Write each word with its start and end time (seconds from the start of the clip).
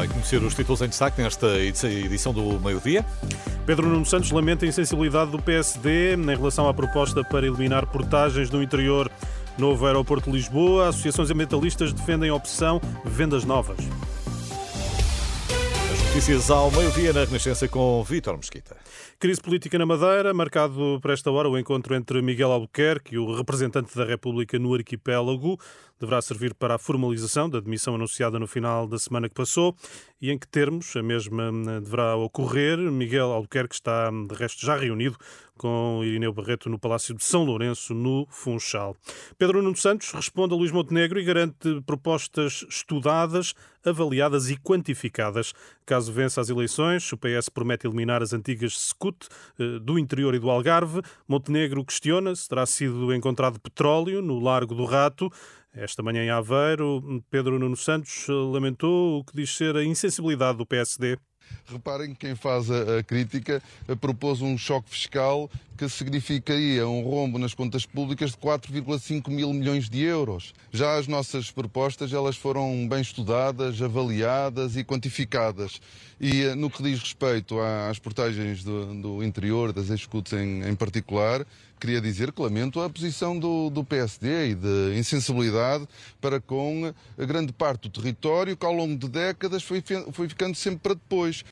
Vai 0.00 0.08
conhecer 0.08 0.42
os 0.42 0.54
títulos 0.54 0.80
em 0.80 0.88
destaque 0.88 1.20
nesta 1.20 1.58
edição 1.58 2.32
do 2.32 2.58
meio-dia. 2.58 3.04
Pedro 3.66 3.86
Nuno 3.86 4.06
Santos 4.06 4.30
lamenta 4.30 4.64
a 4.64 4.68
insensibilidade 4.68 5.30
do 5.30 5.38
PSD 5.38 6.14
em 6.14 6.24
relação 6.24 6.66
à 6.66 6.72
proposta 6.72 7.22
para 7.22 7.46
eliminar 7.46 7.84
portagens 7.86 8.48
no 8.48 8.62
interior. 8.62 9.10
Novo 9.58 9.84
aeroporto 9.84 10.30
de 10.30 10.36
Lisboa, 10.38 10.88
associações 10.88 11.30
ambientalistas 11.30 11.92
defendem 11.92 12.30
a 12.30 12.34
opção 12.34 12.80
vendas 13.04 13.44
novas. 13.44 13.76
As 16.10 16.14
notícias 16.16 16.50
ao 16.50 16.72
meio-dia 16.72 17.12
na 17.12 17.22
Renascença 17.22 17.68
com 17.68 18.02
Vítor 18.02 18.36
Mesquita. 18.36 18.76
Crise 19.16 19.40
política 19.40 19.78
na 19.78 19.86
Madeira, 19.86 20.34
marcado 20.34 20.98
por 21.00 21.12
esta 21.12 21.30
hora 21.30 21.48
o 21.48 21.56
encontro 21.56 21.94
entre 21.94 22.20
Miguel 22.20 22.50
Albuquerque 22.50 23.14
e 23.14 23.18
o 23.18 23.32
representante 23.32 23.96
da 23.96 24.04
República 24.04 24.58
no 24.58 24.74
arquipélago. 24.74 25.56
Deverá 26.00 26.20
servir 26.20 26.52
para 26.52 26.74
a 26.74 26.78
formalização 26.78 27.48
da 27.48 27.60
demissão 27.60 27.94
anunciada 27.94 28.40
no 28.40 28.48
final 28.48 28.88
da 28.88 28.98
semana 28.98 29.28
que 29.28 29.36
passou 29.36 29.76
e 30.20 30.32
em 30.32 30.38
que 30.38 30.48
termos 30.48 30.96
a 30.96 31.02
mesma 31.02 31.52
hum, 31.52 31.80
deverá 31.80 32.16
ocorrer. 32.16 32.76
Miguel 32.78 33.30
Albuquerque 33.30 33.76
está, 33.76 34.10
hum, 34.10 34.26
de 34.26 34.34
resto, 34.34 34.66
já 34.66 34.76
reunido 34.76 35.16
com 35.60 36.00
Irineu 36.02 36.32
Barreto 36.32 36.70
no 36.70 36.78
Palácio 36.78 37.14
de 37.14 37.22
São 37.22 37.44
Lourenço, 37.44 37.92
no 37.92 38.26
Funchal. 38.30 38.96
Pedro 39.36 39.60
Nuno 39.60 39.76
Santos 39.76 40.10
responde 40.10 40.54
a 40.54 40.56
Luís 40.56 40.72
Montenegro 40.72 41.20
e 41.20 41.22
garante 41.22 41.82
propostas 41.84 42.64
estudadas, 42.66 43.52
avaliadas 43.84 44.48
e 44.48 44.56
quantificadas. 44.56 45.52
Caso 45.84 46.10
vença 46.14 46.40
as 46.40 46.48
eleições, 46.48 47.12
o 47.12 47.18
PS 47.18 47.50
promete 47.50 47.86
eliminar 47.86 48.22
as 48.22 48.32
antigas 48.32 48.78
SECUT 48.78 49.28
eh, 49.58 49.78
do 49.80 49.98
interior 49.98 50.34
e 50.34 50.38
do 50.38 50.48
Algarve. 50.48 51.02
Montenegro 51.28 51.84
questiona 51.84 52.34
se 52.34 52.48
terá 52.48 52.64
sido 52.64 53.12
encontrado 53.12 53.60
petróleo 53.60 54.22
no 54.22 54.40
Largo 54.40 54.74
do 54.74 54.86
Rato. 54.86 55.30
Esta 55.74 56.02
manhã 56.02 56.24
em 56.24 56.30
Aveiro, 56.30 57.22
Pedro 57.30 57.58
Nuno 57.58 57.76
Santos 57.76 58.26
lamentou 58.28 59.18
o 59.18 59.24
que 59.24 59.36
diz 59.36 59.54
ser 59.54 59.76
a 59.76 59.84
insensibilidade 59.84 60.56
do 60.56 60.64
PSD. 60.64 61.18
Reparem 61.66 62.14
que 62.14 62.26
quem 62.26 62.34
faz 62.34 62.70
a, 62.70 62.98
a 62.98 63.02
crítica 63.02 63.62
a, 63.88 63.96
propôs 63.96 64.40
um 64.40 64.56
choque 64.58 64.90
fiscal 64.90 65.50
que 65.80 65.88
significaria 65.88 66.86
um 66.86 67.00
rombo 67.00 67.38
nas 67.38 67.54
contas 67.54 67.86
públicas 67.86 68.32
de 68.32 68.36
4,5 68.36 69.30
mil 69.30 69.50
milhões 69.50 69.88
de 69.88 70.02
euros. 70.02 70.52
Já 70.70 70.98
as 70.98 71.08
nossas 71.08 71.50
propostas, 71.50 72.12
elas 72.12 72.36
foram 72.36 72.86
bem 72.86 73.00
estudadas, 73.00 73.80
avaliadas 73.80 74.76
e 74.76 74.84
quantificadas. 74.84 75.80
E 76.20 76.42
eh, 76.42 76.54
no 76.54 76.68
que 76.68 76.82
diz 76.82 77.00
respeito 77.00 77.58
às 77.58 77.98
portagens 77.98 78.62
do, 78.62 78.94
do 78.94 79.24
interior, 79.24 79.72
das 79.72 79.88
escutas 79.88 80.38
em, 80.38 80.68
em, 80.68 80.76
particular, 80.76 81.46
queria 81.80 81.98
dizer 81.98 82.30
que 82.30 82.42
lamento 82.42 82.78
a 82.78 82.90
posição 82.90 83.38
do, 83.38 83.70
do 83.70 83.82
PSD 83.82 84.50
e 84.50 84.54
de 84.54 84.98
insensibilidade 84.98 85.88
para 86.20 86.42
com 86.42 86.92
a 87.16 87.24
grande 87.24 87.54
parte 87.54 87.88
do 87.88 88.02
território 88.02 88.54
que 88.54 88.66
ao 88.66 88.74
longo 88.74 88.98
de 88.98 89.08
décadas 89.08 89.62
foi, 89.62 89.82
foi 90.12 90.28
ficando 90.28 90.54
sempre 90.54 90.80
para 90.80 90.92
depois. 90.94 91.42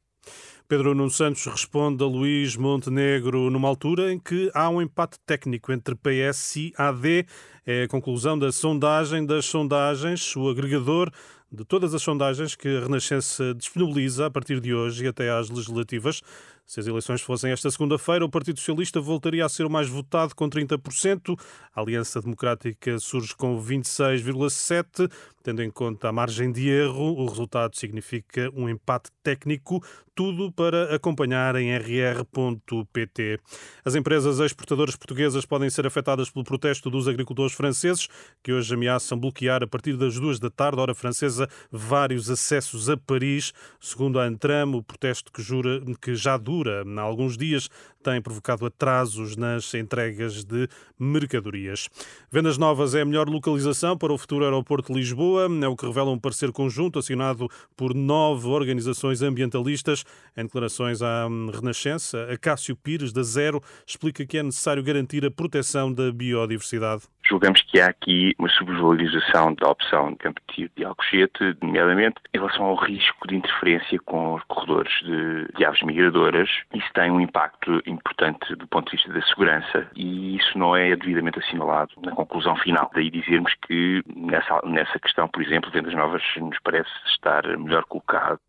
Pedro 0.68 0.95
Nuno 0.95 1.11
Santos 1.11 1.46
responde 1.46 2.05
a 2.05 2.06
Luís 2.06 2.55
Montenegro 2.55 3.48
numa 3.48 3.67
altura 3.67 4.12
em 4.12 4.18
que 4.18 4.51
há 4.52 4.68
um 4.68 4.83
empate 4.83 5.18
técnico 5.24 5.73
entre 5.73 5.95
PS 5.95 6.56
e 6.56 6.74
AD. 6.77 7.24
É 7.64 7.84
a 7.84 7.89
conclusão 7.89 8.39
da 8.39 8.52
sondagem 8.52 9.24
das 9.24 9.46
sondagens, 9.46 10.36
o 10.36 10.46
agregador 10.46 11.11
de 11.51 11.64
todas 11.64 11.95
as 11.95 12.02
sondagens 12.02 12.55
que 12.55 12.68
a 12.68 12.80
Renascença 12.80 13.55
disponibiliza 13.55 14.27
a 14.27 14.30
partir 14.30 14.61
de 14.61 14.74
hoje 14.74 15.07
e 15.07 15.08
até 15.08 15.30
às 15.30 15.48
legislativas. 15.48 16.20
Se 16.67 16.80
as 16.80 16.86
eleições 16.86 17.23
fossem 17.23 17.51
esta 17.51 17.70
segunda-feira, 17.70 18.23
o 18.23 18.28
Partido 18.28 18.58
Socialista 18.58 19.01
voltaria 19.01 19.46
a 19.46 19.48
ser 19.48 19.64
o 19.64 19.70
mais 19.70 19.89
votado, 19.89 20.34
com 20.34 20.51
30%. 20.51 21.34
A 21.74 21.80
Aliança 21.80 22.20
Democrática 22.20 22.98
surge 22.98 23.34
com 23.34 23.58
26,7%. 23.58 25.11
Tendo 25.43 25.63
em 25.63 25.71
conta 25.71 26.09
a 26.09 26.13
margem 26.13 26.51
de 26.51 26.69
erro, 26.69 27.15
o 27.15 27.27
resultado 27.27 27.77
significa 27.77 28.51
um 28.55 28.69
empate 28.69 29.11
técnico, 29.23 29.83
tudo 30.15 30.51
para 30.51 30.93
acompanhar 30.93 31.55
em 31.55 31.71
rr.pt. 31.77 33.39
As 33.85 33.95
empresas 33.95 34.41
exportadoras 34.41 34.97
portuguesas 34.97 35.47
podem 35.47 35.71
ser 35.71 35.87
afetadas 35.87 36.29
pelo 36.29 36.45
protesto 36.45 36.91
dos 36.91 37.07
agricultores 37.07 37.53
franceses, 37.53 38.09
que 38.43 38.53
hoje 38.53 38.75
ameaçam 38.75 39.17
bloquear 39.17 39.63
a 39.63 39.67
partir 39.67 39.97
das 39.97 40.19
duas 40.19 40.41
da 40.41 40.51
tarde, 40.51 40.81
hora 40.81 40.93
francesa, 40.93 41.49
vários 41.70 42.29
acessos 42.29 42.91
a 42.91 42.97
Paris. 42.97 43.53
Segundo 43.81 44.19
a 44.19 44.25
Antram, 44.25 44.75
o 44.75 44.83
protesto 44.83 45.33
que, 45.33 45.41
jura, 45.41 45.81
que 46.03 46.17
já 46.17 46.37
dura 46.37 46.85
há 46.85 47.01
alguns 47.01 47.37
dias 47.37 47.70
tem 48.03 48.23
provocado 48.23 48.65
atrasos 48.65 49.37
nas 49.37 49.75
entregas 49.75 50.45
de 50.45 50.69
mercadorias. 50.99 51.89
Vendas 52.31 52.57
Novas 52.57 52.95
é 52.95 53.03
a 53.03 53.05
melhor 53.05 53.29
localização 53.29 53.99
para 53.99 54.13
o 54.13 54.19
futuro 54.19 54.45
aeroporto 54.45 54.93
de 54.93 54.99
Lisboa, 54.99 55.27
é 55.36 55.68
o 55.68 55.77
que 55.77 55.86
revela 55.86 56.11
um 56.11 56.18
parecer 56.18 56.52
conjunto 56.52 56.98
assinado 56.98 57.48
por 57.77 57.94
nove 57.94 58.48
organizações 58.48 59.20
ambientalistas. 59.20 60.05
Em 60.36 60.44
declarações 60.44 61.02
à 61.02 61.27
Renascença, 61.52 62.24
Acácio 62.30 62.77
Pires, 62.77 63.12
da 63.12 63.22
Zero, 63.22 63.61
explica 63.86 64.24
que 64.24 64.39
é 64.39 64.42
necessário 64.42 64.83
garantir 64.83 65.24
a 65.24 65.30
proteção 65.30 65.92
da 65.92 66.12
biodiversidade. 66.12 67.02
Julgamos 67.28 67.61
que 67.61 67.78
há 67.78 67.89
aqui 67.89 68.34
uma 68.39 68.48
subvalorização 68.48 69.52
da 69.52 69.68
opção 69.68 70.12
de 70.12 70.33
tiro 70.50 70.70
de 70.74 70.83
Alcochete, 70.83 71.55
nomeadamente 71.61 72.16
em 72.33 72.39
relação 72.39 72.64
ao 72.64 72.74
risco 72.74 73.28
de 73.28 73.36
interferência 73.36 73.98
com 74.06 74.34
os 74.34 74.42
corredores 74.44 74.92
de, 75.02 75.46
de 75.55 75.64
aves 75.66 75.83
migradoras. 75.83 76.48
Isso 76.72 76.89
tem 76.94 77.11
um 77.11 77.20
impacto 77.20 77.83
importante 77.84 78.56
do 78.56 78.66
ponto 78.66 78.90
de 78.90 78.96
vista 78.96 79.12
da 79.12 79.20
segurança 79.27 79.90
e 79.94 80.36
isso 80.36 80.56
não 80.56 80.74
é 80.74 80.96
devidamente 80.96 81.39
assinalado 81.39 81.92
na 82.02 82.12
conclusão 82.12 82.56
final. 82.56 82.90
Daí 82.94 83.11
dizermos 83.11 83.52
que 83.66 84.02
nessa, 84.16 84.62
nessa 84.64 84.98
questão, 84.98 85.28
por 85.28 85.42
exemplo, 85.42 85.70
Vendas 85.70 85.95
Novas 85.95 86.22
nos 86.39 86.58
parece 86.60 86.90
estar 87.12 87.46
melhor 87.58 87.84
colocado 87.84 88.40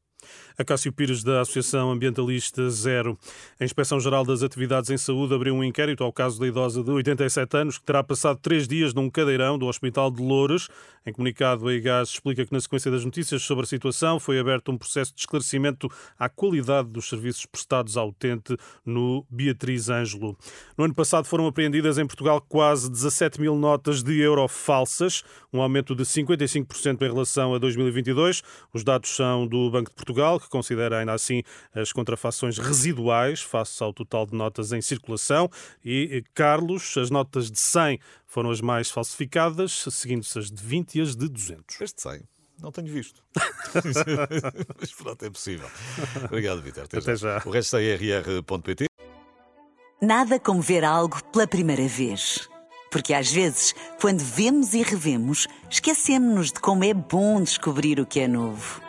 Acácio 0.60 0.92
Pires, 0.92 1.24
da 1.24 1.40
Associação 1.40 1.90
Ambientalista 1.90 2.70
Zero. 2.70 3.18
A 3.58 3.64
Inspeção-Geral 3.64 4.26
das 4.26 4.44
Atividades 4.44 4.90
em 4.90 4.98
Saúde 4.98 5.34
abriu 5.34 5.56
um 5.56 5.64
inquérito 5.64 6.04
ao 6.04 6.12
caso 6.12 6.38
da 6.38 6.46
idosa 6.46 6.84
de 6.84 6.92
87 6.92 7.56
anos 7.56 7.78
que 7.78 7.86
terá 7.86 8.04
passado 8.04 8.40
três 8.42 8.68
dias 8.68 8.94
num 8.94 9.10
cadeirão 9.10 9.58
do 9.58 9.68
Hospital 9.68 10.12
de 10.12 10.22
Louros. 10.22 10.68
Em 11.06 11.14
comunicado, 11.14 11.66
a 11.66 11.74
IGAS 11.74 12.10
explica 12.10 12.46
que, 12.46 12.52
na 12.52 12.60
sequência 12.60 12.92
das 12.92 13.06
notícias 13.06 13.42
sobre 13.42 13.64
a 13.64 13.68
situação, 13.68 14.20
foi 14.20 14.38
aberto 14.38 14.70
um 14.70 14.78
processo 14.78 15.16
de 15.16 15.22
esclarecimento 15.22 15.90
à 16.20 16.28
qualidade 16.28 16.90
dos 16.90 17.08
serviços 17.08 17.46
prestados 17.46 17.96
ao 17.96 18.10
utente 18.10 18.58
no 18.86 19.26
Beatriz 19.30 19.88
Ângelo. 19.88 20.38
No 20.78 20.84
ano 20.84 20.94
passado 20.94 21.24
foram 21.24 21.48
apreendidas 21.48 21.98
em 21.98 22.06
Portugal 22.06 22.42
quase 22.42 22.92
17 22.92 23.40
mil 23.40 23.56
notas 23.56 24.04
de 24.04 24.20
euro 24.20 24.46
falsas, 24.50 25.24
um 25.54 25.62
aumento 25.62 25.96
de 25.96 26.04
55% 26.04 27.02
em 27.02 27.10
relação 27.10 27.56
a 27.56 27.58
2022. 27.58 28.44
Os 28.74 28.84
dados 28.84 29.10
são 29.10 29.48
do 29.48 29.72
Banco 29.72 29.90
de 29.90 29.96
Portugal, 29.96 30.38
que 30.50 30.58
considera 30.58 30.98
ainda 31.00 31.14
assim 31.14 31.44
as 31.74 31.94
contrafações 31.94 32.58
residuais 32.58 33.42
face 33.42 33.82
ao 33.84 33.94
total 33.94 34.26
de 34.26 34.36
notas 34.36 34.74
em 34.74 34.82
circulação. 34.82 35.50
E, 35.86 36.24
Carlos, 36.34 36.98
as 36.98 37.12
notas 37.12 37.52
de 37.52 37.60
100 37.60 38.00
foram 38.26 38.50
as 38.50 38.60
mais 38.60 38.90
falsificadas, 38.90 39.86
seguindo-se 39.92 40.40
as 40.40 40.52
de 40.52 40.62
20 40.62 40.96
e 40.96 41.02
as 41.02 41.16
de 41.16 41.30
200. 41.30 41.82
Este 41.82 42.02
100. 42.02 42.22
Não 42.62 42.72
tenho 42.72 42.88
visto. 42.88 43.24
Mas 44.80 44.92
pronto, 44.92 45.24
é 45.24 45.30
possível. 45.30 45.70
Obrigado, 46.26 46.62
Vitor. 46.62 46.84
Até, 46.84 46.98
Até 46.98 47.16
já. 47.16 47.40
já. 47.40 47.48
O 47.48 47.52
resto 47.52 47.78
é 47.78 47.96
rr.pt. 47.96 48.86
Nada 50.02 50.40
como 50.40 50.62
ver 50.62 50.84
algo 50.84 51.24
pela 51.26 51.48
primeira 51.48 51.88
vez. 51.88 52.50
Porque 52.92 53.14
às 53.14 53.32
vezes, 53.32 53.74
quando 54.02 54.20
vemos 54.20 54.74
e 54.74 54.82
revemos, 54.82 55.48
esquecemos-nos 55.70 56.52
de 56.52 56.60
como 56.60 56.84
é 56.84 56.94
bom 56.94 57.42
descobrir 57.42 58.00
o 58.00 58.06
que 58.06 58.20
é 58.20 58.28
novo. 58.28 58.89